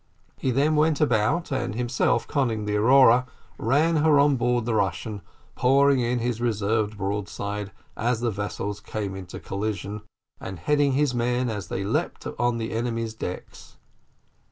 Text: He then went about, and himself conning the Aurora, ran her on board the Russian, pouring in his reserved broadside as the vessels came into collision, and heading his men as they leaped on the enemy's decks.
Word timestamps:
He 0.35 0.49
then 0.49 0.75
went 0.75 0.99
about, 0.99 1.51
and 1.51 1.75
himself 1.75 2.27
conning 2.27 2.65
the 2.65 2.75
Aurora, 2.75 3.27
ran 3.59 3.97
her 3.97 4.19
on 4.19 4.35
board 4.35 4.65
the 4.65 4.73
Russian, 4.73 5.21
pouring 5.53 5.99
in 5.99 6.17
his 6.17 6.41
reserved 6.41 6.97
broadside 6.97 7.71
as 7.95 8.19
the 8.19 8.31
vessels 8.31 8.79
came 8.79 9.15
into 9.15 9.39
collision, 9.39 10.01
and 10.39 10.57
heading 10.57 10.93
his 10.93 11.13
men 11.13 11.51
as 11.51 11.67
they 11.67 11.83
leaped 11.83 12.25
on 12.39 12.57
the 12.57 12.71
enemy's 12.71 13.13
decks. 13.13 13.77